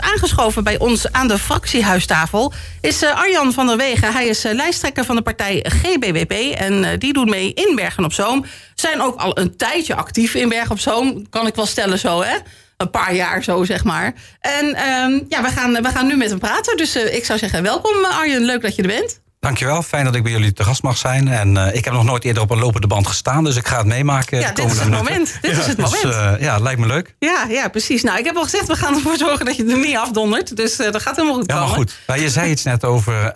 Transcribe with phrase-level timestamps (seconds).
[0.00, 4.12] aangeschoven bij ons aan de fractiehuistafel is uh, Arjan van der Wegen.
[4.12, 8.04] Hij is uh, lijsttrekker van de partij GBWP en uh, die doet mee in Bergen
[8.04, 8.44] op Zoom.
[8.74, 12.22] Zijn ook al een tijdje actief in Bergen op Zoom, kan ik wel stellen zo
[12.22, 12.36] hè.
[12.76, 14.14] Een paar jaar zo, zeg maar.
[14.40, 16.76] En um, ja, we gaan, we gaan nu met hem praten.
[16.76, 18.44] Dus ik zou zeggen, welkom Arjen.
[18.44, 19.21] Leuk dat je er bent.
[19.42, 21.28] Dankjewel, fijn dat ik bij jullie te gast mag zijn.
[21.28, 23.76] En uh, ik heb nog nooit eerder op een lopende band gestaan, dus ik ga
[23.76, 24.38] het meemaken.
[24.38, 25.04] Ja, dit is het minuten.
[25.04, 25.38] moment.
[25.40, 26.38] Dit ja, is het dus, moment.
[26.38, 27.14] Uh, ja, lijkt me leuk.
[27.18, 28.02] Ja, ja, precies.
[28.02, 30.56] Nou, ik heb al gezegd, we gaan ervoor zorgen dat je er niet afdondert.
[30.56, 31.68] Dus uh, dat gaat helemaal goed ja, komen.
[31.68, 31.98] maar goed.
[32.06, 33.32] Maar je zei iets net over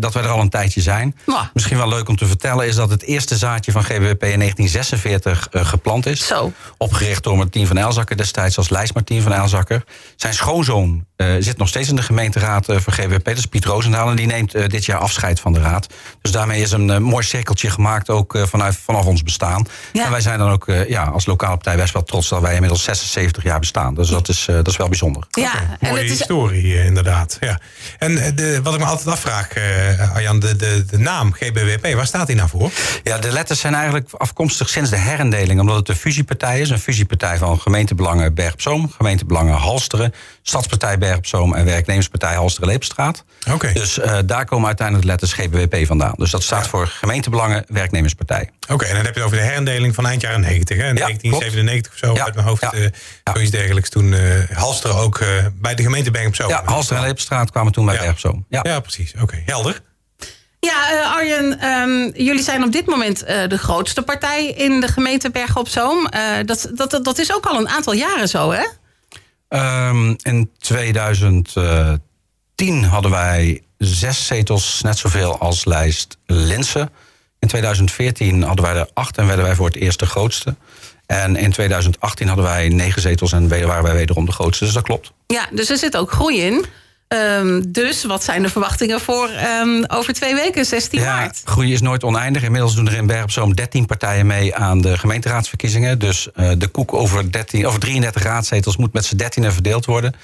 [0.00, 1.16] dat we er al een tijdje zijn.
[1.52, 5.48] Misschien wel leuk om te vertellen is dat het eerste zaadje van GWP in 1946
[5.50, 6.26] geplant is.
[6.26, 6.52] Zo.
[6.76, 9.84] Opgericht door Martien van Elzakker destijds als lijst Martien van Elzakker.
[10.16, 11.06] Zijn schoonzoon
[11.38, 13.24] zit nog steeds in de gemeenteraad van GWP.
[13.24, 15.86] Dat is Piet Roosendaal en die neemt dit jaar afscheid van de raad.
[16.20, 19.66] Dus daarmee is een uh, mooi cirkeltje gemaakt, ook uh, vanuit, vanaf ons bestaan.
[19.92, 20.04] Ja.
[20.04, 22.54] En wij zijn dan ook uh, ja, als lokale partij best wel trots dat wij
[22.54, 23.94] inmiddels 76 jaar bestaan.
[23.94, 25.26] Dus dat is, dat is wel bijzonder.
[25.30, 27.36] Ja, en Mooie het is, historie, inderdaad.
[27.40, 27.60] Ja.
[27.98, 29.48] En de, wat ik me altijd afvraag,
[30.14, 32.70] Arjan, de, de, de naam GBWP, waar staat die nou voor?
[33.02, 35.60] Ja, de letters zijn eigenlijk afkomstig sinds de herindeling.
[35.60, 36.70] Omdat het een fusiepartij is.
[36.70, 42.34] Een fusiepartij van gemeentebelangen Berg op Zoom, gemeentebelangen Halsteren, Stadspartij Berg op Zoom en werknemerspartij
[42.34, 43.24] Halsteren Leepstraat.
[43.40, 43.54] Oké.
[43.54, 43.72] Okay.
[43.72, 46.14] Dus daar komen uiteindelijk de letters GBWP vandaan.
[46.16, 46.70] Dus dat staat ja.
[46.70, 48.50] voor gemeentebelangen werknemerspartij.
[48.62, 50.82] Oké, okay, en dan heb je het over de herindeling van eind jaren 90, hè?
[50.82, 52.62] In ja, 1997 of zo, ja, uit mijn hoofd.
[52.62, 52.86] Ja, uh,
[53.32, 53.90] zoiets dergelijks.
[53.90, 54.20] Toen uh,
[54.52, 56.48] Halster ook uh, bij de gemeente Berg op Zoom.
[56.48, 58.44] Ja, Halster en Leepstraat kwamen toen bij Berg op Zoom.
[58.48, 59.12] Ja, ja precies.
[59.12, 59.42] Oké, okay.
[59.46, 59.80] helder.
[60.60, 64.88] Ja, uh, Arjen, um, jullie zijn op dit moment uh, de grootste partij in de
[64.88, 66.08] gemeente Bergen op Zoom.
[66.14, 68.64] Uh, dat, dat, dat is ook al een aantal jaren zo, hè?
[69.88, 76.90] Um, in 2010 hadden wij zes zetels, net zoveel als lijst Linsen.
[77.38, 80.54] In 2014 hadden wij er acht en werden wij voor het eerst de grootste.
[81.06, 84.64] En in 2018 hadden wij negen zetels en waren wij wederom de grootste.
[84.64, 85.12] Dus dat klopt.
[85.26, 86.64] Ja, dus er zit ook groei in.
[87.08, 89.30] Um, dus wat zijn de verwachtingen voor
[89.62, 91.40] um, over twee weken, 16 ja, maart?
[91.44, 92.42] Groei is nooit oneindig.
[92.42, 95.98] Inmiddels doen er in Berg op Zoom 13 partijen mee aan de gemeenteraadsverkiezingen.
[95.98, 100.14] Dus uh, de koek over, 13, over 33 raadzetels moet met z'n 13 verdeeld worden.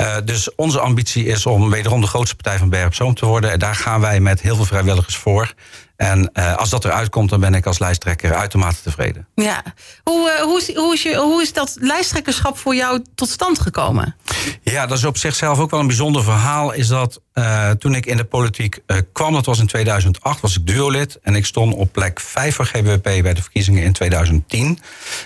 [0.00, 3.50] Uh, dus onze ambitie is om wederom de grootste partij van Berg Zoom te worden.
[3.50, 5.54] En daar gaan wij met heel veel vrijwilligers voor.
[5.96, 9.26] En uh, als dat eruit komt, dan ben ik als lijsttrekker uitermate tevreden.
[9.34, 9.62] Ja.
[10.02, 13.60] Hoe, uh, hoe, is, hoe, is je, hoe is dat lijsttrekkerschap voor jou tot stand
[13.60, 14.16] gekomen?
[14.62, 16.72] Ja, dat is op zichzelf ook wel een bijzonder verhaal.
[16.72, 18.78] Is dat uh, toen ik in de politiek
[19.12, 21.18] kwam, dat was in 2008, was ik duolid.
[21.22, 24.78] En ik stond op plek 5 voor GBWP bij de verkiezingen in 2010.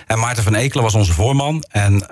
[0.07, 1.63] En Maarten van Ekelen was onze voorman.
[1.69, 2.07] En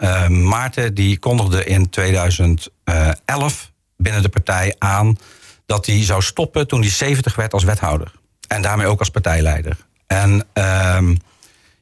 [0.47, 5.17] Maarten die kondigde in 2011 binnen de partij aan
[5.65, 8.11] dat hij zou stoppen toen hij 70 werd als wethouder.
[8.47, 9.77] En daarmee ook als partijleider.
[10.07, 11.17] En um,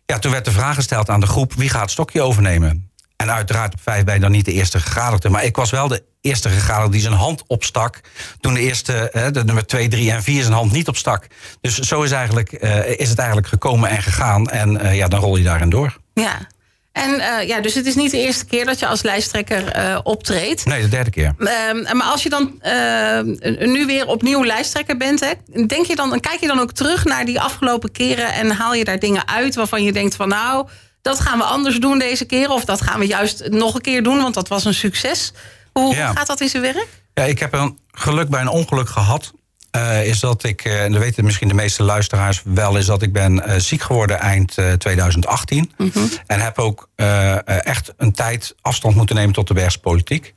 [0.05, 2.89] ja, toen werd de vraag gesteld aan de groep: wie gaat het stokje overnemen?
[3.15, 5.29] En uiteraard op vijf ben je dan niet de eerste gegadigde.
[5.29, 7.99] Maar ik was wel de eerste gegadigde die zijn hand opstak.
[8.39, 11.27] Toen de eerste, de nummer 2, 3 en 4 zijn hand niet opstak.
[11.61, 14.49] Dus zo is, eigenlijk, uh, is het eigenlijk gekomen en gegaan.
[14.49, 15.97] En uh, ja, dan rol je daarin door.
[16.13, 16.37] Ja.
[16.91, 19.99] En uh, ja, dus het is niet de eerste keer dat je als lijsttrekker uh,
[20.03, 20.65] optreedt.
[20.65, 21.33] Nee, de derde keer.
[21.37, 21.47] Uh,
[21.93, 22.61] maar als je dan
[23.71, 27.25] nu weer opnieuw lijsttrekker bent, hè, denk je dan, kijk je dan ook terug naar
[27.25, 30.67] die afgelopen keren en haal je daar dingen uit waarvan je denkt van nou,
[31.01, 32.49] dat gaan we anders doen deze keer.
[32.49, 35.33] Of dat gaan we juist nog een keer doen, want dat was een succes.
[35.73, 36.13] Hoe, ja.
[36.13, 36.87] gaat dat in zijn werk?
[37.13, 39.33] Ja, ik heb een geluk bij een ongeluk gehad.
[39.75, 43.01] Uh, is dat ik, uh, en dat weten misschien de meeste luisteraars wel, is dat
[43.01, 45.71] ik ben uh, ziek geworden eind 2018.
[45.77, 46.09] Mm -hmm.
[46.25, 46.89] En heb ook
[47.45, 50.33] echt een tijd afstand moeten nemen tot de bergspolitiek.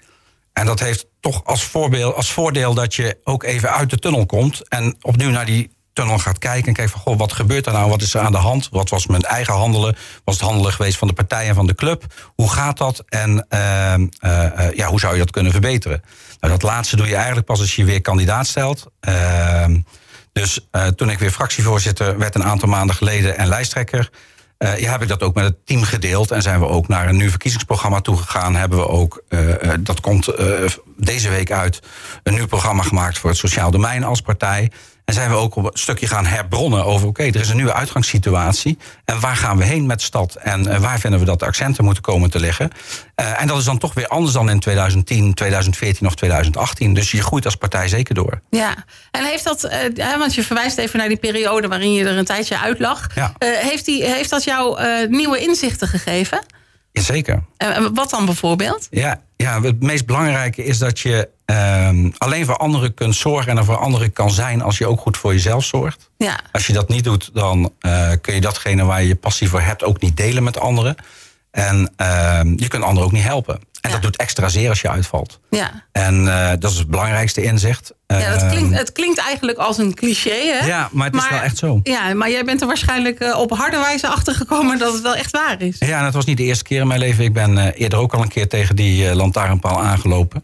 [0.53, 4.27] En dat heeft toch als, voorbeeld, als voordeel dat je ook even uit de tunnel
[4.27, 7.73] komt en opnieuw naar die tunnel gaat kijken en kijkt van goh, wat gebeurt er
[7.73, 7.91] nou?
[7.91, 8.69] Wat is er aan de hand?
[8.71, 9.97] Wat was mijn eigen handelen?
[10.25, 12.05] Was het handelen geweest van de partij en van de club?
[12.35, 13.05] Hoe gaat dat?
[13.09, 16.03] En uh, uh, ja, hoe zou je dat kunnen verbeteren?
[16.41, 18.87] Nou, dat laatste doe je eigenlijk pas als je weer kandidaat stelt.
[19.09, 19.65] Uh,
[20.33, 24.11] dus toen ik weer fractievoorzitter werd een aantal maanden geleden en lijsttrekker.
[24.59, 26.31] Ja, heb ik dat ook met het team gedeeld.
[26.31, 28.55] En zijn we ook naar een nieuw verkiezingsprogramma toegegaan.
[28.55, 29.23] Hebben we ook,
[29.81, 30.29] dat komt
[30.97, 31.81] deze week uit,
[32.23, 34.71] een nieuw programma gemaakt voor het sociaal domein als partij.
[35.05, 37.09] En zijn we ook op een stukje gaan herbronnen over...
[37.09, 38.79] oké, okay, er is een nieuwe uitgangssituatie.
[39.05, 40.35] En waar gaan we heen met de stad?
[40.35, 42.71] En uh, waar vinden we dat de accenten moeten komen te liggen?
[43.21, 46.95] Uh, en dat is dan toch weer anders dan in 2010, 2014 of 2018.
[46.95, 48.41] Dus je groeit als partij zeker door.
[48.51, 48.75] Ja,
[49.11, 49.65] en heeft dat...
[49.65, 53.07] Uh, want je verwijst even naar die periode waarin je er een tijdje uit lag.
[53.15, 53.33] Ja.
[53.39, 54.79] heeft, die, heeft dat jou
[55.09, 56.41] nieuwe inzichten gegeven?
[56.93, 57.43] Jazeker.
[57.93, 58.87] wat dan bijvoorbeeld?
[58.91, 63.59] Ja, ja, het meest belangrijke is dat je uh, alleen voor anderen kunt zorgen en
[63.59, 66.11] er voor anderen kan zijn als je ook goed voor jezelf zorgt.
[66.17, 66.41] Ja.
[66.53, 69.61] Als je dat niet doet, dan uh, kun je datgene waar je je passie voor
[69.61, 70.97] hebt ook niet delen met anderen.
[71.51, 73.61] En uh, je kunt anderen ook niet helpen.
[73.83, 73.95] En Ja.
[73.97, 75.41] dat doet extra zeer als je uitvalt.
[75.51, 75.71] Ja.
[75.93, 77.93] En eh, dat is het belangrijkste inzicht.
[78.07, 80.31] Ja, dat Ehm, klinkt, het klinkt eigenlijk als een cliché,
[80.61, 80.67] hè?
[80.67, 81.81] Ja, maar het is wel echt zo.
[81.83, 85.15] Ja, maar jij bent er waarschijnlijk eh, op harde wijze achter gekomen dat het wel
[85.15, 85.77] echt waar is.
[85.79, 87.25] Ja, en het was niet de eerste keer in mijn leven.
[87.25, 90.43] Ik ben eh, eerder ook al een keer tegen die lantaarnpaal aangelopen.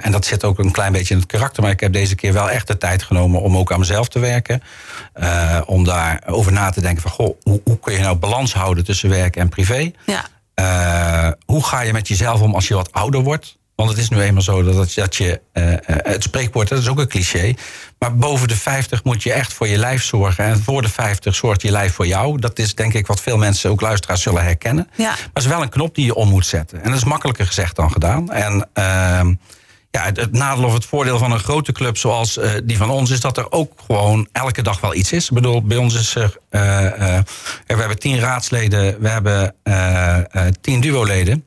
[0.00, 1.62] En dat zit ook een klein beetje in het karakter.
[1.62, 4.18] Maar ik heb deze keer wel echt de tijd genomen om ook aan mezelf te
[4.18, 4.62] werken.
[5.12, 7.10] Eh, om daarover na te denken van...
[7.10, 9.90] Goh, hoe, hoe kun je nou balans houden tussen werk en privé?
[10.06, 10.24] Ja.
[10.60, 13.58] Eh, hoe ga je met jezelf om als je wat ouder wordt?
[13.74, 15.40] Want het is nu eenmaal zo dat, het- dat je...
[15.52, 17.54] eh, eh, het spreekwoord, dat is ook een cliché.
[17.98, 20.44] Maar boven de 50 moet je echt voor je lijf zorgen.
[20.44, 22.38] En voor de 50 zorgt je lijf voor jou.
[22.40, 24.88] Dat is denk ik wat veel mensen, ook luisteraars, zullen herkennen.
[24.94, 25.04] Ja.
[25.08, 26.82] Maar het is wel een knop die je om moet zetten.
[26.82, 28.32] En dat is makkelijker gezegd dan gedaan.
[28.32, 29.34] En ehm,
[29.96, 33.10] ja, het, nadeel of het voordeel van een grote club zoals eh, die van ons...
[33.10, 35.28] is dat er ook gewoon elke dag wel iets is.
[35.28, 36.36] Ik bedoel, bij ons is er...
[36.48, 37.24] eh, eh,
[37.66, 39.54] we hebben tien raadsleden, we hebben
[40.60, 41.44] tien duoleden...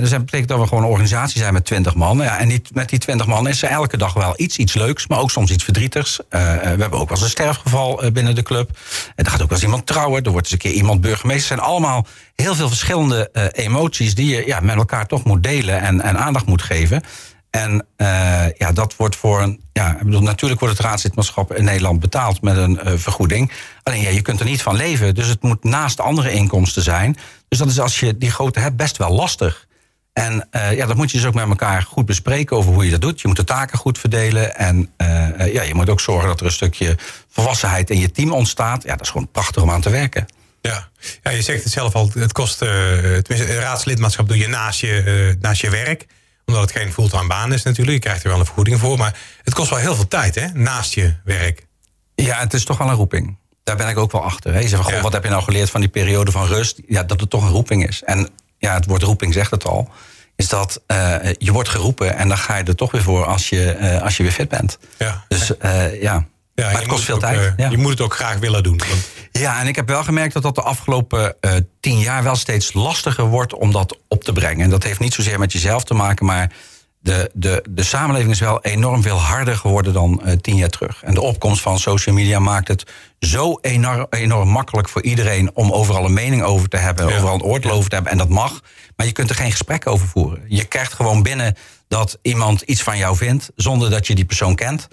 [0.00, 2.18] Dus dat betekent dat we gewoon een organisatie zijn met 20 man.
[2.18, 5.18] Ja, en met die 20 man is er elke dag wel iets, iets leuks, maar
[5.18, 6.20] ook soms iets verdrietigs.
[6.28, 8.70] We hebben ook wel eens een sterfgeval binnen de club.
[9.14, 10.22] En er gaat ook wel eens iemand trouwen.
[10.22, 11.50] Er wordt eens een keer iemand burgemeester.
[11.50, 15.80] Het zijn allemaal heel veel verschillende emoties die je ja, met elkaar toch moet delen
[15.80, 17.02] en, en aandacht moet geven.
[17.50, 18.06] En eh,
[18.58, 19.60] ja, dat wordt voor een.
[19.72, 23.52] Ja, ik bedoel, natuurlijk wordt het raadslidmaatschap in Nederland betaald met een eh, vergoeding.
[23.82, 25.14] Alleen ja, je kunt er niet van leven.
[25.14, 27.16] Dus het moet naast andere inkomsten zijn.
[27.48, 29.66] Dus dat is als je die grote hebt best wel lastig.
[30.12, 32.90] En eh, ja, dat moet je dus ook met elkaar goed bespreken over hoe je
[32.90, 33.20] dat doet.
[33.20, 34.56] Je moet de taken goed verdelen.
[34.56, 34.92] En
[35.52, 36.98] ja, je moet ook zorgen dat er een stukje
[37.28, 38.82] volwassenheid in je team ontstaat.
[38.82, 40.26] Ja, dat is gewoon prachtig om aan te werken.
[40.62, 40.88] Ja.
[41.22, 45.60] ja, je zegt het zelf al, het kost, tenminste, raadslidmaatschap doe je naast je, naast
[45.60, 46.06] je werk.
[46.44, 47.96] Omdat het geen fulltime baan is natuurlijk.
[47.96, 48.98] Je krijgt er wel een vergoeding voor.
[48.98, 50.46] Maar het kost wel heel veel tijd, hè?
[50.52, 51.66] Naast je werk.
[52.14, 53.38] Ja, het is toch wel een roeping.
[53.64, 54.52] Daar ben ik ook wel achter.
[54.52, 54.58] Hè.
[54.58, 56.80] Je zegt van, goh, wat heb je nou geleerd van die periode van rust?
[56.86, 58.02] Ja, dat het toch een roeping is.
[58.02, 58.28] En
[58.58, 59.90] ja, het woord roeping zegt het al.
[60.36, 63.48] Is dat eh, je wordt geroepen en dan ga je er toch weer voor als
[63.48, 64.78] je, eh, als je weer fit bent.
[64.98, 65.24] Ja.
[65.28, 67.38] Dus eh, ja, Ja, maar het kost veel ook, tijd.
[67.38, 67.70] eh, ja.
[67.70, 68.78] Je moet het ook graag willen doen.
[68.88, 72.36] Want, Ja, en ik heb wel gemerkt dat dat de afgelopen eh, tien jaar wel
[72.36, 74.64] steeds lastiger wordt om dat op te brengen.
[74.64, 76.52] En dat heeft niet zozeer met jezelf te maken, maar
[77.02, 81.02] de, de, de samenleving is wel enorm veel harder geworden dan eh, tien jaar terug.
[81.02, 85.72] En de opkomst van social media maakt het zo enorm, enorm makkelijk voor iedereen om
[85.72, 87.14] overal een mening over te hebben, Ja.
[87.14, 88.12] overal een oordeel over te hebben.
[88.12, 88.60] En dat mag,
[88.96, 90.42] maar je kunt er geen gesprek over voeren.
[90.48, 91.56] Je krijgt gewoon binnen
[91.88, 94.88] dat iemand iets van jou vindt, zonder dat je die persoon kent.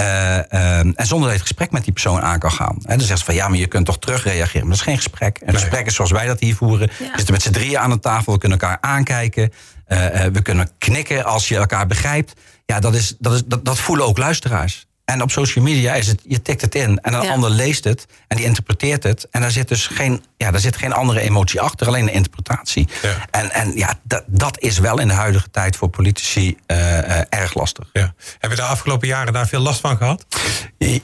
[0.00, 2.76] Eh, ehm, en zonder dat je het gesprek met die persoon aan kan gaan.
[2.84, 4.60] En dan zegt ze van ja, maar je kunt toch terugreageren.
[4.60, 5.40] Maar dat is geen gesprek.
[5.44, 6.90] Een gesprek is zoals wij dat hier voeren.
[6.98, 7.04] Ja.
[7.04, 9.52] We zitten met z'n drieën aan een tafel, we kunnen elkaar aankijken.
[9.86, 12.40] Eh, eh, we kunnen knikken als je elkaar begrijpt.
[12.66, 14.86] Ja, dat, is, dat, is, dat, dat voelen ook luisteraars.
[15.10, 17.32] En op social media is het, je tikt het in en een Ja.
[17.32, 19.28] ander leest het en die interpreteert het.
[19.30, 22.88] En daar zit dus geen, ja, daar zit geen andere emotie achter, alleen een interpretatie.
[23.02, 23.26] Ja.
[23.30, 27.26] En, en ja, dat, dat is wel in de huidige tijd voor politici eh, eh,
[27.28, 27.88] erg lastig.
[27.92, 28.14] ja.
[28.38, 30.26] Heb je de afgelopen jaren daar veel last van gehad?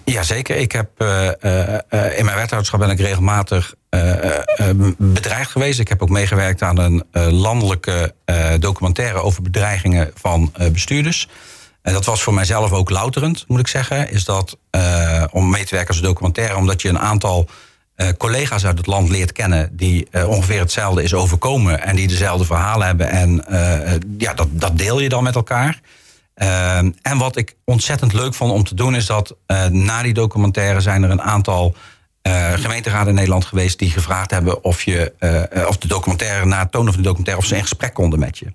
[0.05, 0.56] Jazeker.
[0.56, 4.43] Ik heb eh, eh, eh, in mijn wethouderschap ben ik regelmatig eh, eh,
[4.99, 5.79] bedreigd geweest.
[5.81, 11.29] Ik heb ook meegewerkt aan een eh, landelijke eh, documentaire over bedreigingen van eh, bestuurders.
[11.87, 14.11] En dat was voor mijzelf ook louterend, moet ik zeggen.
[14.11, 17.49] Is dat eh, om mee te werken als documentaire, omdat je een aantal
[17.94, 22.09] eh, collega's uit het land leert kennen die eh, ongeveer hetzelfde is overkomen en die
[22.09, 23.09] dezelfde verhalen hebben.
[23.11, 23.44] En
[24.19, 25.81] ja, dat, dat deel je dan met elkaar.
[27.02, 29.37] En wat ik ontzettend leuk vond om te doen, is dat
[29.71, 31.75] na die documentaire zijn er een aantal
[32.55, 35.12] gemeenteraden in Nederland geweest die gevraagd hebben of, je,
[35.69, 38.38] of de documentaire, na het tonen van de documentaire, of ze in gesprek konden met
[38.38, 38.47] je.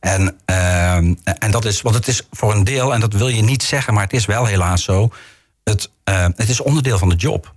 [0.00, 3.42] En, ehm, en dat is, want het is voor een deel, en dat wil je
[3.42, 5.10] niet zeggen, maar het is wel helaas zo.
[5.64, 7.54] Het, eh, het is onderdeel van de job.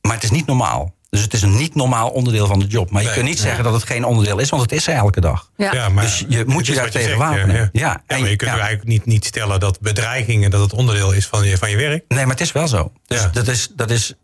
[0.00, 0.94] Maar het is niet normaal.
[1.10, 2.90] Dus het is een niet normaal onderdeel van de job.
[2.90, 3.16] Maar je Nee.
[3.16, 5.50] kunt niet zeggen dat het geen onderdeel is, want het is er elke dag.
[5.56, 5.88] Ja.
[5.88, 7.56] maar Dus je moet je daar tegen zegt, wapenen.
[7.56, 8.56] Ja, Ja, en maar je kunt ja.
[8.56, 11.76] er eigenlijk niet, niet stellen dat bedreigingen dat het onderdeel is van je, van je
[11.76, 12.04] werk.
[12.08, 12.92] Nee, maar het is wel zo.
[13.06, 13.28] Dus Ja.
[13.28, 14.14] dat, is, dat is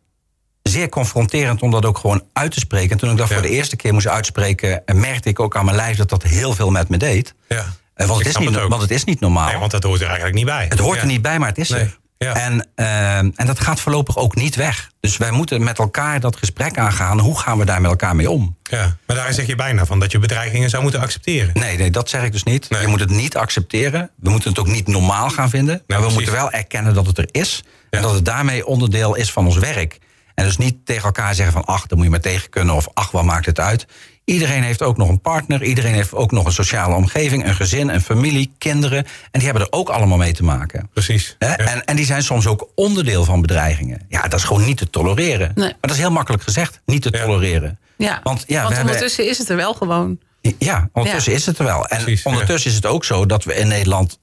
[0.75, 2.91] zeer confronterend om dat ook gewoon uit te spreken.
[2.91, 3.35] En toen ik dat Ja.
[3.35, 4.87] voor de eerste keer moest uitspreken...
[4.87, 7.35] eh, merkte ik ook aan mijn lijf dat dat heel veel met me deed.
[7.49, 7.65] Ja.
[7.95, 9.49] Eh, Want het, is niet, het want het is niet normaal.
[9.49, 10.67] Nee, want dat hoort er eigenlijk niet bij.
[10.69, 11.01] Het hoort Ja.
[11.01, 11.81] er niet bij, maar het is Nee.
[11.81, 11.99] er.
[12.19, 12.35] Ja.
[12.35, 14.91] En, eh, en dat gaat voorlopig ook niet weg.
[15.01, 17.19] Dus wij moeten met elkaar dat gesprek aangaan.
[17.21, 18.57] Hoe gaan we daar met elkaar mee om?
[18.63, 18.97] Ja.
[19.07, 21.51] Maar daar zeg je bijna van dat je bedreigingen zou moeten accepteren.
[21.55, 22.71] Nee, nee, dat zeg ik dus niet.
[22.71, 22.81] Nee.
[22.81, 24.11] Je moet het niet accepteren.
[24.17, 25.75] We moeten het ook niet normaal gaan vinden.
[25.75, 26.15] Maar we precies.
[26.15, 27.63] moeten wel erkennen dat het er is.
[27.91, 27.99] Ja.
[27.99, 29.99] En dat het daarmee onderdeel is van ons werk.
[30.35, 31.65] En dus niet tegen elkaar zeggen van...
[31.65, 32.75] ach, dan moet je maar tegen kunnen.
[32.75, 33.87] Of ach, wat maakt het uit?
[34.25, 35.63] Iedereen heeft ook nog een partner.
[35.63, 37.47] Iedereen heeft ook nog een sociale omgeving.
[37.47, 38.99] Een gezin, een familie, kinderen.
[39.05, 40.89] En die hebben er ook allemaal mee te maken.
[40.93, 41.37] Precies.
[41.39, 41.49] Hè?
[41.49, 41.57] Ja.
[41.57, 44.01] En, en die zijn soms ook onderdeel van bedreigingen.
[44.09, 45.53] Ja, dat is gewoon niet te tolereren.
[45.55, 45.69] Nee.
[45.69, 47.25] Maar dat is heel makkelijk gezegd, niet te Ja.
[47.25, 47.79] tolereren.
[47.97, 48.21] Ja.
[48.23, 50.19] Want ja, we Want hebben- ondertussen is het er wel gewoon.
[50.59, 51.87] Ja, ondertussen is het er wel.
[51.87, 52.31] En Precies, ja.
[52.31, 54.19] ondertussen is het ook zo dat we in Nederland,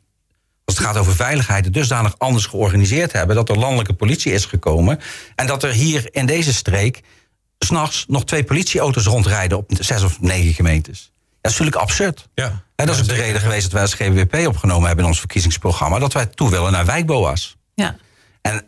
[0.78, 3.36] als het gaat over veiligheid, het dusdanig anders georganiseerd hebben.
[3.36, 5.00] Dat er landelijke politie is gekomen.
[5.36, 7.02] En dat er hier in deze streek
[7.60, 11.12] s'nachts nog twee politieauto's rondrijden op zes of negen gemeentes.
[11.42, 12.28] Dat is natuurlijk absurd.
[12.34, 12.64] Ja.
[12.76, 15.12] En dat is Ja, ook de reden geweest dat wij als GWP opgenomen hebben in
[15.12, 16.00] ons verkiezingsprogramma.
[16.00, 17.58] Dat wij toe willen naar wijkboa's.
[17.76, 17.96] Ja.
[18.42, 18.68] En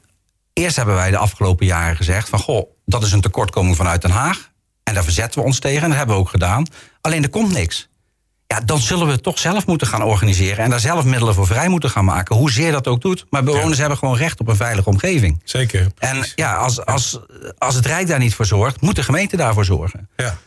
[0.53, 4.11] eerst hebben wij de afgelopen jaren gezegd van goh, dat is een tekortkoming vanuit Den
[4.11, 4.51] Haag.
[4.83, 6.65] En daar verzetten we ons tegen en dat hebben we ook gedaan.
[7.01, 7.89] Alleen er komt niks.
[8.53, 11.47] Ja, dan zullen we het toch zelf moeten gaan organiseren en daar zelf middelen voor
[11.47, 12.35] vrij moeten gaan maken.
[12.35, 13.25] Hoezeer dat ook doet.
[13.29, 15.41] Maar bewoners hebben gewoon recht op een veilige omgeving.
[15.43, 15.87] Zeker.
[15.97, 17.19] En ja, als, als,
[17.57, 20.09] als het Rijk daar niet voor zorgt, moet de gemeente daarvoor zorgen.
[20.15, 20.37] Ja.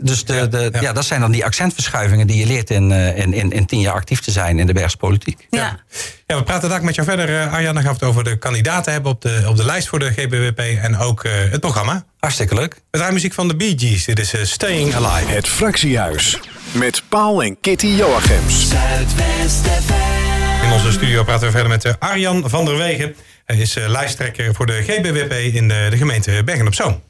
[0.00, 0.80] Dus de, de, ja.
[0.80, 0.92] ja.
[0.92, 3.94] dat zijn dan die accentverschuivingen die je leert in, eh, in, in, in tien jaar
[3.94, 5.46] actief te zijn in de Bergse politiek.
[5.50, 5.78] Ja.
[6.26, 7.74] Ja, we praten daar met jou verder, eh, Arjan.
[7.74, 10.10] Dan gaan we het over de kandidaten hebben op de, op de lijst voor de
[10.10, 12.04] GBWP en ook eh, het programma.
[12.18, 12.74] Hartstikke leuk.
[12.74, 14.04] We draaien muziek van de Bee Gees.
[14.04, 15.32] Dit is Staying Alive.
[15.32, 16.38] Het Fractiehuis.
[16.72, 18.72] Met Paul en Kitty Joachims.
[20.62, 23.16] In onze studio praten we verder met eh, Arjan van der Wegen.
[23.44, 27.02] Hij is eh, lijsttrekker voor de GBWP in de, de gemeente Bergen op Zoom.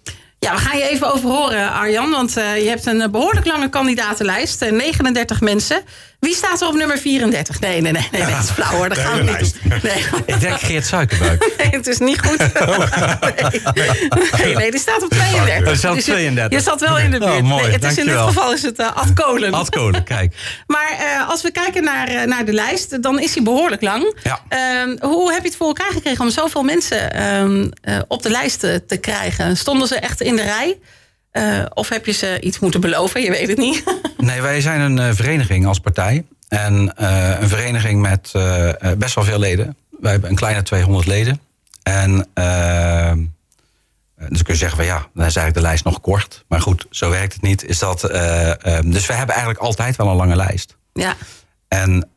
[0.47, 2.11] Ja, we gaan je even over horen, Arjan.
[2.11, 4.63] Want eh, je hebt een eh, behoorlijk lange kandidatenlijst.
[4.63, 5.83] eh, 39 mensen.
[6.21, 7.61] Wie staat er op nummer 34?
[7.61, 8.09] Nee, nee, nee.
[8.13, 8.89] nee, nee dat is flauw hoor.
[8.89, 9.73] Dat gaan we niet doen.
[9.83, 10.05] Nee,
[10.35, 11.53] Ik denk Geert Suikerbuik.
[11.59, 12.39] nee, het is niet goed.
[12.39, 13.97] Nee,
[14.45, 15.59] nee, nee die staat op 32.
[15.59, 16.59] Oh, die staat op Dus je- 32.
[16.59, 17.43] Je zat wel in de Oh, buurt.
[17.43, 19.53] mooi, nee, het is in dit geval is het eh Ad Kolen.
[19.55, 20.35] Ad Kolen, kijk.
[20.67, 24.19] Maar eh, als we kijken naar, eh, naar de lijst, dan is hij behoorlijk lang.
[24.23, 24.41] Ja.
[24.49, 28.31] Ehm, hoe heb je het voor elkaar gekregen om zoveel mensen ehm, eh, op de
[28.31, 29.57] lijst te, te krijgen?
[29.57, 30.79] Stonden ze echt in de rij?
[31.37, 33.23] Eh, of heb je ze iets moeten beloven?
[33.23, 33.85] Je weet het niet.
[34.17, 36.25] Nee, wij zijn een eh, vereniging als partij.
[36.49, 38.33] En eh, een vereniging met
[38.99, 39.77] best wel veel leden.
[40.01, 41.41] Wij hebben een kleine 200 leden.
[41.83, 42.29] En
[44.29, 46.45] dus kun je zeggen van ja, dan is eigenlijk de lijst nog kort.
[46.49, 47.65] Maar goed, zo werkt het niet.
[47.65, 48.01] Is dat,
[48.85, 50.77] dus we hebben eigenlijk altijd wel een lange lijst.
[50.93, 51.15] ja.
[51.69, 52.09] En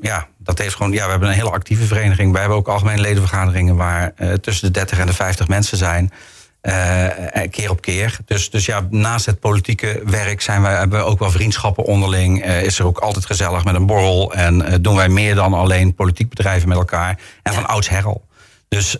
[0.00, 0.92] ja, dat heeft gewoon.
[0.92, 2.30] Ja, we hebben een hele actieve vereniging.
[2.32, 6.12] Wij hebben ook algemene ledenvergaderingen waar tussen de 30 en de 50 mensen zijn.
[6.60, 8.18] Eh, eh, keer op keer.
[8.24, 12.42] Dus, dus ja, naast het politieke werk zijn wij, hebben we ook wel vriendschappen onderling.
[12.42, 14.32] Eh, is er ook altijd gezellig met een borrel.
[14.32, 17.18] En doen wij meer dan alleen politiek bedrijven met elkaar.
[17.42, 18.26] En van ouds her al.
[18.68, 18.96] Dus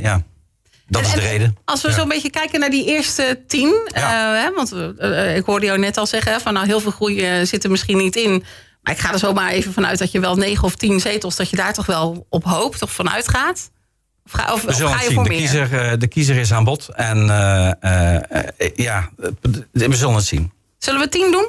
[0.00, 0.22] ja,
[0.90, 1.56] dat is de en reden.
[1.64, 3.88] Als we zo'n beetje kijken naar die eerste tien.
[3.94, 4.34] Ja.
[4.34, 4.72] hè, want
[5.36, 7.96] ik hoorde jou net al zeggen van nou heel veel groei eh, zit er misschien
[7.96, 8.44] niet in.
[8.82, 11.50] Maar ik ga er zomaar even vanuit dat je wel negen of tien zetels, dat
[11.50, 13.70] je daar toch wel op hoopt of vanuit gaat.
[14.32, 15.38] Of ga, of, of je voor De meer?
[15.38, 16.88] kiezer, eh, de kiezer is aan bod.
[16.88, 19.10] En eh, eh, ja,
[19.72, 20.52] we zullen het zien.
[20.78, 21.48] Zullen we tien doen?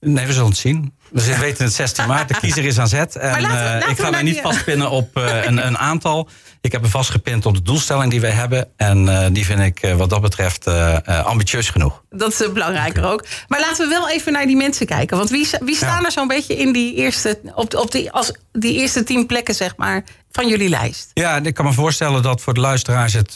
[0.00, 0.94] Nee, we zullen het zien.
[1.10, 2.28] We zitten- weten het 16 maart.
[2.28, 3.16] De kiezer is aan zet.
[3.16, 6.28] En, laten we- eh, ik we ga mij niet vastpinnen op eh, een, een aantal.
[6.60, 8.68] Ik heb me vastgepind op de doelstelling die wij hebben.
[8.76, 10.66] En eh, die vind ik wat dat betreft
[11.06, 12.02] ambitieus genoeg.
[12.10, 13.24] Dat is belangrijker ook.
[13.48, 15.16] Maar laten we wel even naar die mensen kijken.
[15.16, 16.04] Want wie, wie staan Ja.
[16.04, 19.76] er zo'n beetje in die eerste, op, op die, als, die eerste tien plekken, zeg
[19.76, 21.10] maar, van jullie lijst?
[21.14, 23.32] Ja, ik kan me voorstellen dat voor de luisteraars het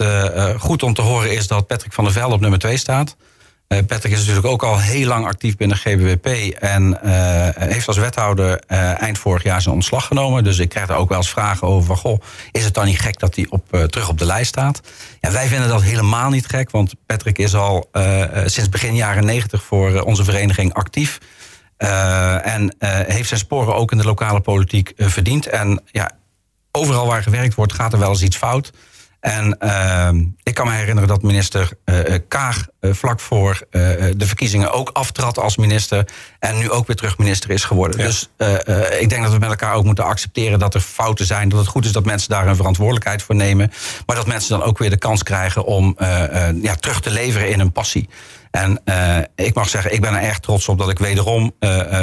[0.58, 3.16] goed om te horen is dat Patrick van der Velde op nummer 2 staat.
[3.70, 6.26] Eh, Patrick is natuurlijk ook al heel lang actief binnen GBWP.
[6.58, 10.44] En eh, heeft als wethouder eh, eind vorig jaar zijn ontslag genomen.
[10.44, 11.96] Dus ik krijg daar ook wel eens vragen over.
[11.96, 12.20] Goh,
[12.52, 14.80] is het dan niet gek dat hij op, terug op de lijst staat?
[15.20, 16.70] Ja, wij vinden dat helemaal niet gek.
[16.70, 17.90] Want Patrick is al
[18.44, 21.18] sinds begin jaren 90 voor onze vereniging actief.
[22.42, 22.74] En
[23.06, 25.46] heeft zijn sporen ook in de lokale politiek verdiend.
[25.46, 26.10] En ja,
[26.72, 28.72] overal waar gewerkt wordt, gaat er wel eens iets fout.
[29.20, 34.26] En ehm, ik kan me herinneren dat minister eh, eh, Kaag eh, vlak voor de
[34.26, 36.08] verkiezingen ook aftrad als minister.
[36.38, 37.98] En nu ook weer terug minister is geworden.
[38.00, 38.06] Ja.
[38.06, 38.30] Dus
[39.00, 41.48] ik denk dat we met elkaar ook moeten accepteren dat er fouten zijn.
[41.48, 43.72] Dat het goed is dat mensen daar een verantwoordelijkheid voor nemen.
[44.06, 45.96] Maar dat mensen dan ook weer de kans krijgen om
[46.62, 48.08] ja, terug te leveren in hun passie.
[48.50, 48.82] En
[49.34, 51.52] ik mag zeggen, ik ben er erg trots op dat ik wederom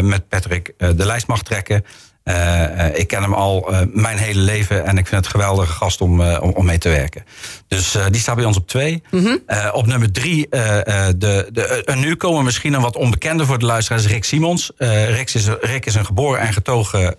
[0.01, 1.85] met Patrick de lijst mag trekken.
[2.27, 5.41] Eh, eh, ik ken hem al eh, mijn hele leven en ik vind het een
[5.41, 7.25] geweldige gast om, om, om mee te werken.
[7.67, 9.03] Dus die staat bij ons op twee.
[9.45, 13.65] Eh, op nummer drie, de, de, en nu komen misschien een wat onbekende voor de
[13.65, 14.71] luisteraars, Rick Simons.
[14.77, 17.15] Rick, is, Rick is een geboren en getogen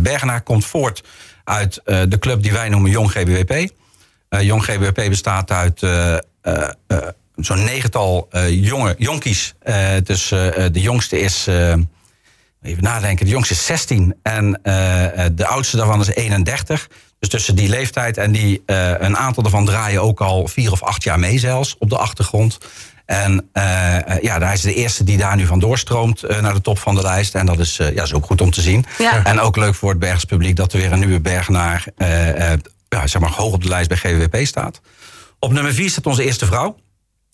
[0.00, 1.02] Bergenaar, komt voort
[1.44, 3.68] uit de club die wij noemen Jong GBWP.
[4.28, 5.80] Jong GBWP bestaat uit
[7.36, 9.54] zo'n negental jonge jonkies.
[10.02, 11.48] Dus de jongste is,
[12.62, 16.88] even nadenken, de jongste is 16 en eh, eh, de oudste daarvan is 31.
[17.18, 20.82] Dus tussen die leeftijd en die, eh, een aantal daarvan draaien ook al vier of
[20.82, 22.58] acht jaar mee zelfs op de achtergrond.
[23.06, 26.54] En eh, eh, ja, hij is de eerste die daar nu van doorstroomt eh, naar
[26.54, 27.34] de top van de lijst.
[27.34, 28.84] En dat is, eh, ja, is ook goed om te zien.
[28.98, 29.24] Ja.
[29.24, 32.58] En ook leuk voor het Bergs publiek dat er weer een nieuwe Bergenaar eh, eh,
[32.88, 34.80] ja, zeg maar, hoog op de lijst bij GWP staat.
[35.38, 36.76] Op nummer vier staat onze eerste vrouw,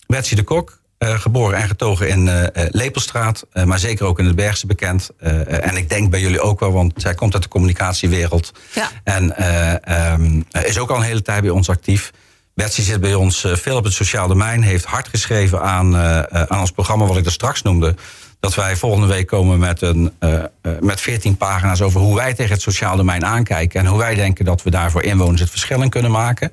[0.07, 0.81] Betsy de Kok.
[1.03, 5.09] Geboren en getogen in Lepelstraat, maar zeker ook in het Bergse bekend.
[5.17, 8.51] en ik denk bij jullie ook wel, want zij komt uit de communicatiewereld.
[8.73, 8.89] Ja.
[9.03, 12.11] En ehm, is ook al een hele tijd bij ons actief.
[12.55, 15.97] Betsy zit bij ons veel op het sociaal domein, heeft hard geschreven aan,
[16.31, 17.95] aan ons programma, wat ik er straks noemde
[18.43, 20.43] dat wij volgende week komen met, een, uh,
[20.79, 23.79] met 14 pagina's over hoe wij tegen het sociaal domein aankijken.
[23.79, 26.51] En hoe wij denken dat we daar voor inwoners het verschil in kunnen maken.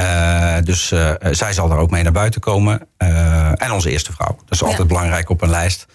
[0.00, 0.86] Uh, dus
[1.30, 2.88] zij zal daar ook mee naar buiten komen.
[3.56, 4.36] en onze eerste vrouw.
[4.36, 5.86] Dat is altijd belangrijk op een lijst.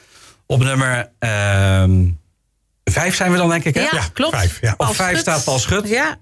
[0.45, 2.09] Op nummer ehm,
[2.83, 3.73] vijf zijn we dan, denk ik.
[3.75, 3.81] Hè?
[3.81, 4.35] Ja, klopt.
[4.35, 4.73] Vijf, ja.
[4.77, 5.87] Op vijf staat Paul Schut.
[5.87, 6.17] Ja.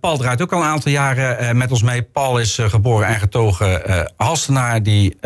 [0.00, 2.02] Paul draait ook al een aantal jaren met ons mee.
[2.02, 3.82] Paul is geboren en getogen
[4.16, 4.82] Halstenaar.
[4.82, 5.16] Die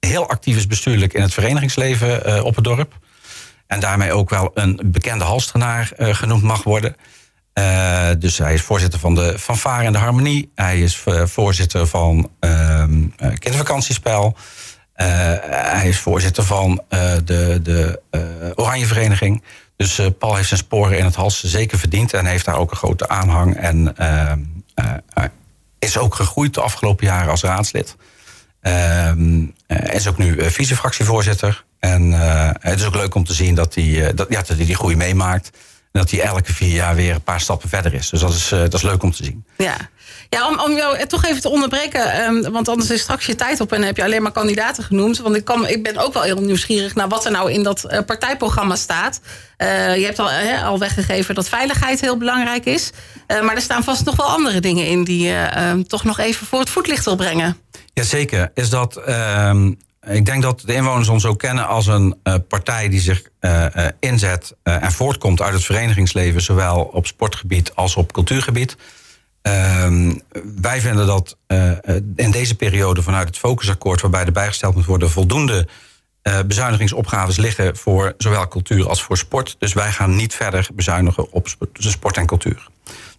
[0.00, 2.94] heel actief is bestuurlijk in het verenigingsleven op het dorp.
[3.66, 6.96] En daarmee ook wel een bekende halstrenaar uh, genoemd mag worden.
[7.58, 10.50] Uh, dus hij is voorzitter van de Fanfare en de Harmonie.
[10.54, 13.08] Hij is voorzitter van ehm,
[13.38, 14.36] Kindervakantiespel.
[14.94, 16.82] hij is voorzitter van
[17.24, 18.00] de, de
[18.54, 19.42] Oranje Vereniging.
[19.76, 22.12] Dus Paul heeft zijn sporen in het hals zeker verdiend.
[22.12, 23.56] En heeft daar ook een grote aanhang.
[23.56, 24.40] En ehm,
[25.78, 27.96] is ook gegroeid de afgelopen jaren als raadslid.
[28.62, 29.12] Uh,
[29.92, 31.64] is ook nu eh, vicefractievoorzitter.
[31.78, 32.12] En
[32.60, 35.50] het is ook leuk om te zien dat hij dat, ja, dat die groei meemaakt.
[35.94, 38.08] En dat hij elke vier jaar weer een paar stappen verder is.
[38.08, 39.44] Dus dat is, dat is leuk om te zien.
[39.56, 39.76] Ja,
[40.28, 42.24] ja om, om jou toch even te onderbreken.
[42.24, 45.18] Um, want anders is straks je tijd op en heb je alleen maar kandidaten genoemd.
[45.18, 47.84] Want ik, kan, ik ben ook wel heel nieuwsgierig naar wat er nou in dat
[47.90, 49.20] uh, partijprogramma staat.
[49.58, 50.30] Uh, je hebt al,
[50.64, 52.90] al weggegeven dat veiligheid heel belangrijk is.
[53.26, 56.46] Maar er staan vast nog wel andere dingen in die je ehm, toch nog even
[56.46, 57.56] voor het voetlicht wil brengen.
[57.92, 58.50] Jazeker.
[58.54, 59.68] Is dat, uh,
[60.06, 63.66] ik denk dat de inwoners ons ook kennen als een uh, partij die zich uh,
[64.00, 68.76] inzet en voortkomt uit het verenigingsleven, zowel op sportgebied als op cultuurgebied.
[69.42, 70.14] Ehm,
[70.60, 71.36] wij vinden dat
[72.16, 75.68] in deze periode vanuit het focusakkoord, waarbij er bijgesteld moet worden, voldoende
[76.46, 79.56] bezuinigingsopgaves liggen voor zowel cultuur als voor sport.
[79.58, 82.68] Dus wij gaan niet verder bezuinigen op sport en cultuur.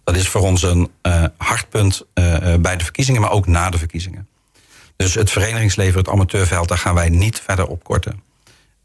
[0.04, 0.90] Dat is voor ons een
[1.36, 2.06] hartpunt
[2.60, 4.28] bij de verkiezingen, maar ook na de verkiezingen.
[4.96, 8.22] Dus het verenigingsleven, het amateurveld, daar gaan wij niet verder op korten.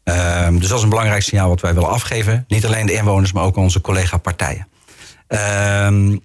[0.04, 2.44] Um, dus dat is een belangrijk signaal wat wij willen afgeven.
[2.48, 4.68] Niet alleen de inwoners, maar ook onze collega-partijen.
[5.28, 6.20] Um,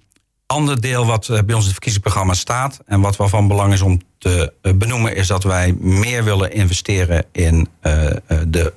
[0.46, 2.80] ander deel wat eh, bij ons in het verkiezingsprogramma staat...
[2.86, 5.16] en wat wel van belang is om te eh, benoemen...
[5.16, 8.10] is dat wij meer willen investeren in uh,
[8.48, 8.74] de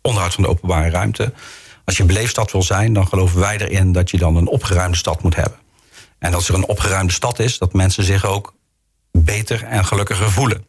[0.00, 1.32] onderhoud van de openbare ruimte.
[1.84, 3.92] Als je een beleefstad wil zijn, dan geloven wij erin...
[3.92, 5.58] dat je dan een opgeruimde stad moet hebben.
[6.18, 8.54] En als er een opgeruimde stad is, dat mensen zich ook
[9.18, 10.66] beter en gelukkiger voelen.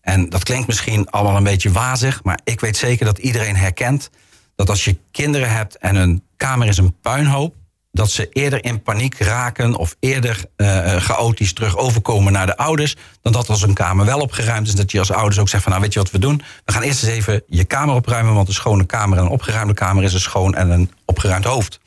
[0.00, 4.10] En dat klinkt misschien allemaal een beetje wazig, maar ik weet zeker dat iedereen herkent
[4.54, 7.54] dat als je kinderen hebt en een kamer is een puinhoop,
[7.92, 12.96] dat ze eerder in paniek raken of eerder uh, chaotisch terug overkomen naar de ouders,
[13.22, 14.74] dan dat als een kamer wel opgeruimd is.
[14.74, 16.42] Dat je als ouders ook zegt van nou weet je wat we doen?
[16.64, 19.74] We gaan eerst eens even je kamer opruimen, want een schone kamer en een opgeruimde
[19.74, 21.80] kamer is een schoon en een opgeruimd hoofd.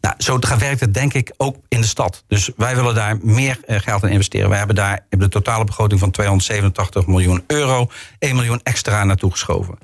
[0.00, 2.24] Nou, zo werkt het denk ik ook in de stad.
[2.28, 4.48] Dus wij willen daar meer eh, geld in investeren.
[4.48, 7.90] Wij hebben daar de totale begroting van 287 miljoen euro...
[8.18, 9.78] 1 miljoen extra naartoe geschoven.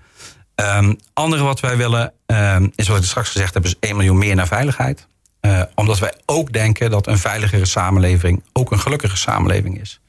[0.54, 3.64] Um, andere wat wij willen, um, is wat ik straks gezegd heb...
[3.64, 5.06] is 1 miljoen meer naar veiligheid.
[5.40, 8.42] Uh, omdat wij ook denken dat een veiligere samenleving...
[8.52, 10.00] ook een gelukkige samenleving is.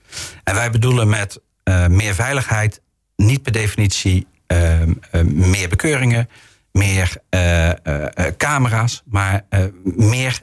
[0.43, 2.81] En wij bedoelen met uh, meer veiligheid...
[3.15, 6.29] niet per definitie uh, meer bekeuringen
[6.73, 7.73] meer uh, uh,
[8.37, 9.45] camera's, maar
[9.95, 10.41] meer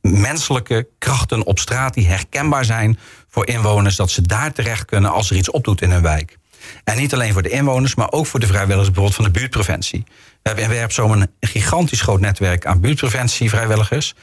[0.00, 5.30] menselijke krachten op straat die herkenbaar zijn voor inwoners, dat ze daar terecht kunnen als
[5.30, 6.38] er iets opdoet in hun wijk.
[6.84, 10.04] En niet alleen voor de inwoners, maar ook voor de vrijwilligers bijvoorbeeld van de buurtpreventie.
[10.06, 14.14] We hebben in Werpzoom een gigantisch groot netwerk aan buurtpreventievrijwilligers.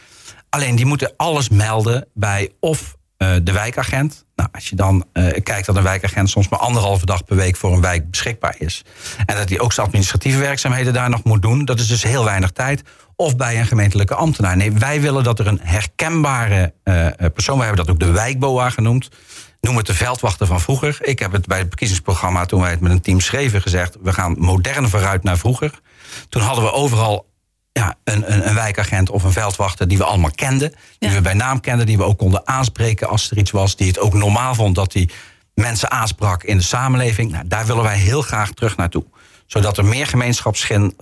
[0.49, 4.25] Alleen die moeten alles melden bij of uh, de wijkagent.
[4.35, 7.55] Nou, als je dan uh, kijkt dat een wijkagent soms maar anderhalve dag per week
[7.55, 8.83] voor een wijk beschikbaar is.
[9.25, 11.65] En dat hij ook zijn administratieve werkzaamheden daar nog moet doen.
[11.65, 12.83] Dat is dus heel weinig tijd.
[13.15, 14.57] Of bij een gemeentelijke ambtenaar.
[14.57, 18.69] Nee, wij willen dat er een herkenbare uh, persoon, we hebben dat ook de wijkboa
[18.69, 19.09] genoemd.
[19.61, 20.97] Noem het de veldwachter van vroeger.
[21.01, 24.13] Ik heb het bij het verkiezingsprogramma, toen wij het met een team schreven, gezegd: we
[24.13, 25.79] gaan modern vooruit naar vroeger.
[26.29, 27.25] Toen hadden we overal
[27.77, 30.73] ja, een, een, een, wijkagent of een veldwachter die we allemaal kenden.
[30.99, 33.75] Die we bij naam kenden, die we ook konden aanspreken als er iets was.
[33.75, 35.09] Die het ook normaal vond dat hij
[35.53, 37.31] mensen aansprak in de samenleving.
[37.31, 39.05] Nou, daar willen wij heel graag terug naartoe.
[39.45, 40.93] Zodat er meer gemeenschapszin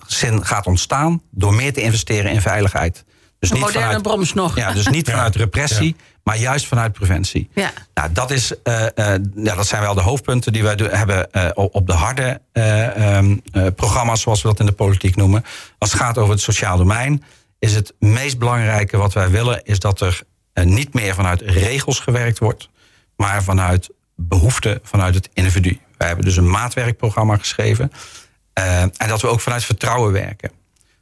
[0.41, 3.03] gaat ontstaan door meer te investeren in veiligheid.
[3.39, 4.55] Dus een niet moderne vanuit, nog.
[4.55, 7.49] Ja, dus niet vanuit repressie, maar juist vanuit preventie.
[7.53, 7.71] Ja.
[7.93, 11.49] Nou, dat, is, uh, uh, ja, dat zijn wel de hoofdpunten die wij hebben uh,
[11.53, 13.41] op de harde um,
[13.75, 15.45] programma's, zoals we dat in de politiek noemen.
[15.77, 17.23] Als het gaat over het sociaal domein,
[17.59, 22.39] is het meest belangrijke wat wij willen, is dat er niet meer vanuit regels gewerkt
[22.39, 22.69] wordt,
[23.15, 25.79] maar vanuit behoeften vanuit het individu.
[25.97, 27.91] Wij hebben dus een maatwerkprogramma geschreven.
[28.53, 30.51] Eh, en dat we ook vanuit vertrouwen werken.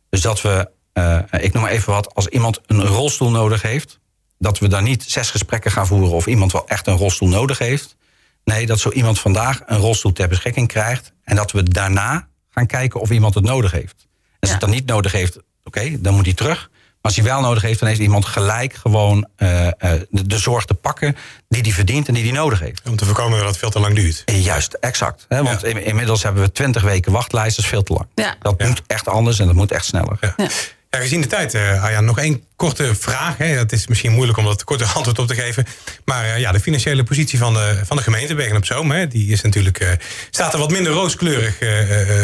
[0.10, 4.00] Dus dat we, eh, ik noem maar even wat, als iemand een rolstoel nodig heeft,
[4.44, 7.58] dat we dan niet zes gesprekken gaan voeren of iemand wel echt een rolstoel nodig
[7.58, 7.96] heeft.
[8.44, 11.12] Nee, dat zo iemand vandaag een rolstoel ter beschikking krijgt.
[11.24, 13.96] En dat we daarna gaan kijken of iemand het nodig heeft.
[14.00, 14.56] En als Ja.
[14.56, 16.70] het dan niet nodig heeft, oké, dan moet hij terug.
[16.72, 19.74] Maar als hij wel nodig heeft, dan heeft iemand gelijk gewoon eh, eh,
[20.10, 21.16] de, de zorg te pakken
[21.50, 22.82] die hij verdient en die hij nodig heeft.
[22.90, 24.22] Om te voorkomen dat het veel te lang duurt.
[24.26, 25.26] En Juist, exact.
[25.28, 25.44] Hè?
[25.44, 28.08] Want in- inmiddels hebben we 20 weken wachtlijst, dat is veel te lang.
[28.16, 28.36] Ja.
[28.40, 28.68] Dat Ja.
[28.68, 30.36] moet echt anders en dat moet echt sneller.
[30.94, 31.00] Ja.
[31.00, 33.38] Gezien de tijd, eh Arjan, nog één korte vraag.
[33.38, 33.46] Hè.
[33.46, 35.66] Het is misschien moeilijk om dat korte antwoord op te geven.
[36.06, 38.92] Maar eh, ja, de financiële positie van de, van de gemeente Bergen op Zoom...
[38.92, 39.90] Hè, die is natuurlijk, eh,
[40.30, 41.58] staat er wat minder rooskleurig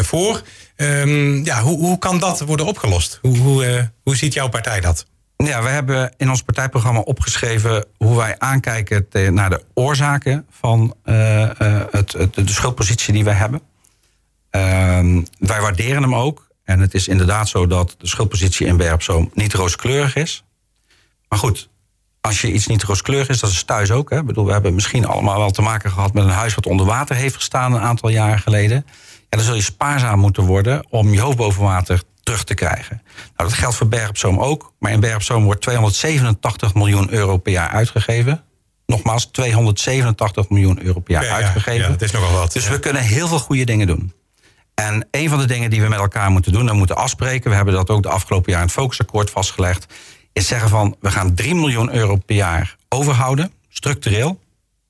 [0.05, 0.41] voor.
[0.75, 3.19] Ehm, ja, hoe, hoe kan dat worden opgelost?
[3.21, 5.05] Hoe, hoe, hoe ziet jouw partij dat?
[5.37, 12.11] Ja, we hebben in ons partijprogramma opgeschreven hoe wij aankijken naar de oorzaken van het-
[12.33, 13.61] de schuldpositie die wij hebben.
[14.49, 16.47] Ehm, wij waarderen hem ook.
[16.69, 20.43] En het is inderdaad zo dat de schuldpositie in Bergzoom niet rooskleurig is.
[21.29, 21.69] Maar goed,
[22.21, 24.09] als je iets niet rooskleurig is, dat is thuis ook.
[24.09, 24.17] Hè?
[24.19, 26.85] Ik bedoel, we hebben misschien allemaal wel te maken gehad met een huis wat onder
[26.85, 28.85] water heeft gestaan een aantal jaren geleden.
[29.19, 33.01] Ja, dan zul je spaarzaam moeten worden om je hoofd boven water terug te krijgen.
[33.37, 34.73] Nou, dat geldt voor Zoom ook.
[34.79, 38.43] Maar in Berg op Zoom wordt 287 miljoen euro per jaar uitgegeven.
[38.85, 41.81] Nogmaals, 287 miljoen euro per jaar Ja, ja, uitgegeven.
[41.81, 42.53] ja, dat is nogal wat.
[42.53, 42.71] Dus Ja.
[42.71, 44.13] we kunnen heel veel goede dingen doen.
[44.79, 47.55] En een van de dingen die we met elkaar moeten doen, en moeten afspreken, we
[47.55, 49.93] hebben dat ook de afgelopen jaar in het focusakkoord vastgelegd,
[50.33, 54.39] is zeggen van we gaan 3 miljoen euro per jaar overhouden, structureel,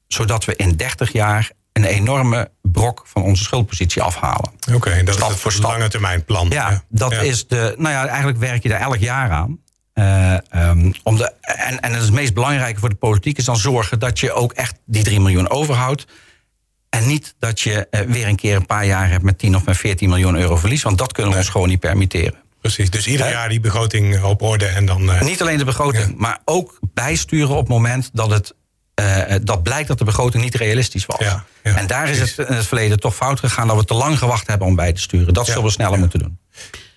[0.08, 4.52] zodat we in 30 jaar een enorme brok van onze schuldpositie afhalen.
[4.73, 6.49] Oké, dat Stap is het lange termijn plan.
[6.49, 7.19] Ja, dat Ja.
[7.19, 7.75] is de.
[7.78, 9.60] Nou ja, eigenlijk werk je daar elk jaar aan.
[9.93, 13.99] Eh, ehm, om de, en, en het meest belangrijke voor de politiek is dan zorgen
[13.99, 16.06] dat je ook echt die 3 miljoen overhoudt.
[16.89, 19.65] En niet dat je eh, weer een keer een paar jaar hebt met 10 of
[19.65, 20.84] met 14 miljoen euro verlies.
[20.84, 21.45] Want dat kunnen we Nee.
[21.45, 22.34] ons gewoon niet permitteren.
[22.62, 25.12] Precies, dus ieder jaar die begroting op orde en dan...
[25.12, 28.54] eh, Niet alleen de begroting, maar ook bijsturen op het moment dat het.
[28.93, 31.19] eh, dat blijkt dat de begroting niet realistisch was.
[31.19, 33.93] Ja, ja, en daar is het in het verleden toch fout gegaan dat we te
[33.93, 35.34] lang gewacht hebben om bij te sturen.
[35.34, 36.39] Dat zullen we sneller moeten doen.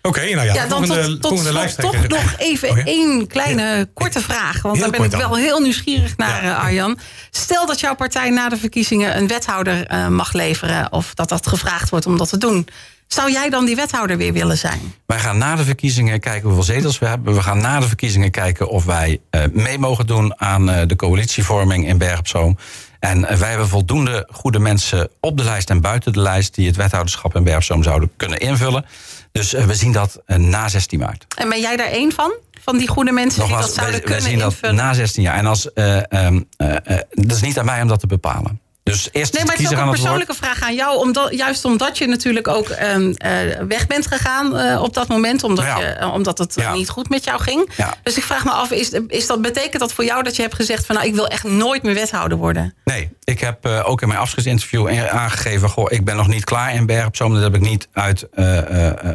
[0.03, 2.09] Oké, nou ja, Ja, de dan volgende, tot, tot volgende slot lijsttrekker.
[2.09, 2.85] toch nog even Oh ja?
[2.85, 4.63] één kleine korte vraag.
[4.63, 5.21] Want Heel daar ben ik dan.
[5.21, 6.51] wel heel nieuwsgierig naar, Ja.
[6.57, 6.99] eh, Arjan.
[7.31, 10.93] Stel dat jouw partij na de verkiezingen een wethouder eh, mag leveren...
[10.93, 12.69] of dat dat gevraagd wordt om dat te doen.
[13.07, 14.95] Zou jij dan die wethouder weer willen zijn?
[15.07, 17.35] Wij gaan na de verkiezingen kijken hoeveel zetels we hebben.
[17.35, 20.97] We gaan na de verkiezingen kijken of wij eh, mee mogen doen aan eh, de
[20.97, 22.59] coalitievorming in Berg op Zoom.
[23.01, 26.77] En wij hebben voldoende goede mensen op de lijst en buiten de lijst die het
[26.77, 28.85] wethouderschap in Berg op Zoom zouden kunnen invullen.
[29.33, 31.27] Dus eh, we zien dat eh, na 16 maart.
[31.37, 32.33] En ben jij daar één van?
[32.63, 34.75] Van die goede mensen die dat zouden wij, wij kunnen zien dat invullen?
[34.75, 35.37] na 16 jaar.
[35.37, 38.61] En als, eh, ehm, eh, eh, dat is niet aan mij om dat te bepalen.
[38.85, 40.97] Dus eerst Nee, maar het is ook een persoonlijke vraag aan jou.
[40.99, 43.33] Omdat, juist omdat je natuurlijk ook ehm, eh,
[43.69, 45.45] weg bent gegaan eh, op dat moment.
[45.45, 45.79] Omdat, Ja.
[45.79, 46.73] je, eh, omdat het Ja.
[46.75, 47.71] niet goed met jou ging.
[47.77, 47.95] Ja.
[48.03, 50.55] Dus ik vraag me af, is, is dat, betekent dat voor jou dat je hebt
[50.55, 50.87] gezegd...
[50.87, 52.75] van nou, ik wil echt nooit meer wethouder worden?
[52.85, 55.69] Nee, ik heb ook in mijn afscheidsinterview in- aangegeven...
[55.69, 57.15] Goh, ik ben nog niet klaar in Berg op.
[57.33, 58.27] Dat heb ik niet uit,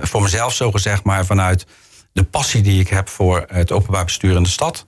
[0.01, 1.03] voor mezelf zo gezegd...
[1.03, 1.65] maar vanuit
[2.13, 4.85] de passie die ik heb voor het openbaar bestuur in de stad.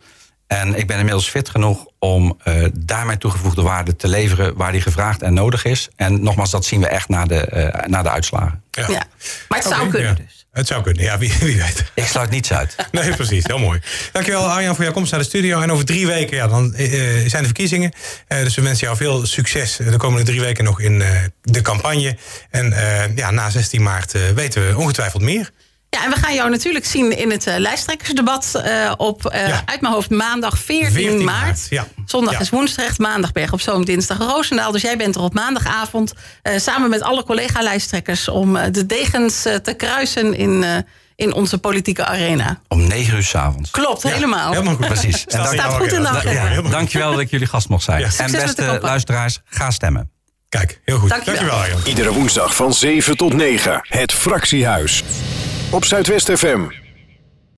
[0.50, 4.56] En ik ben inmiddels fit genoeg om eh, daar mijn toegevoegde waarde te leveren...
[4.56, 5.90] waar die gevraagd en nodig is.
[5.96, 8.64] En nogmaals, dat zien we echt na de, eh, na de uitslagen.
[8.72, 8.86] Ja.
[8.88, 9.04] Ja.
[9.48, 10.14] Maar het zou kunnen ja.
[10.14, 10.40] dus.
[10.52, 11.92] Het zou kunnen, ja, wie, wie weet.
[11.94, 12.76] Ik sluit niets uit.
[12.92, 13.44] Nee, precies.
[13.48, 13.80] Heel mooi.
[14.12, 15.62] Dankjewel Arjan voor jouw komst naar de studio.
[15.62, 16.90] En over drie weken ja, dan, eh,
[17.28, 17.92] zijn de verkiezingen.
[18.28, 21.10] Eh, dus we wensen jou veel succes de komende drie weken nog in eh,
[21.42, 22.18] de campagne.
[22.50, 25.52] En eh, ja, na 16 maart weten we ongetwijfeld meer.
[25.90, 29.62] Ja, en we gaan jou natuurlijk zien in het eh, lijsttrekkersdebat eh, op, eh, Ja.
[29.66, 31.46] uit mijn hoofd, maandag 14, 14 maart.
[31.46, 31.88] maart, ja.
[32.06, 32.40] Zondag Ja.
[32.40, 34.72] is Woensdrecht, maandag Berg op Zoom, dinsdag Roosendaal.
[34.72, 38.28] Dus jij bent er op maandagavond eh, samen met alle collega-lijsttrekkers...
[38.28, 40.78] om de degens te kruisen in, eh,
[41.16, 42.60] in onze politieke arena.
[42.68, 43.72] Om negen uur s'avonds.
[43.72, 44.52] Klopt, Ja, helemaal.
[44.52, 44.86] Helemaal goed.
[44.88, 45.26] Precies.
[45.28, 46.50] En in Staat goed in de agenda.
[46.52, 46.62] Ja.
[46.62, 48.00] Dankjewel dat ik jullie gast mocht zijn.
[48.00, 48.10] Ja.
[48.18, 50.12] en beste luisteraars, ga stemmen.
[50.50, 51.10] Kijk, heel goed.
[51.10, 51.50] Dankjewel.
[51.50, 51.80] Dankjewel.
[51.88, 53.80] Iedere woensdag van 7 tot 9.
[53.88, 55.04] Het Fractiehuis.
[55.72, 56.89] Op Zuidwest FM.